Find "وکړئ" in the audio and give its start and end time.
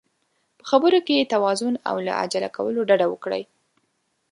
3.09-3.43